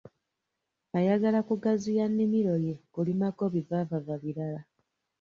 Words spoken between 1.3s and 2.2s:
kugaziya